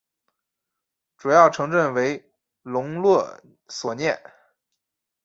[1.15, 2.27] 主要城镇为
[2.63, 4.19] 隆勒索涅。